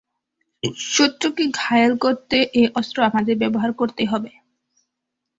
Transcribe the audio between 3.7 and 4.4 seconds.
করতেই হবে।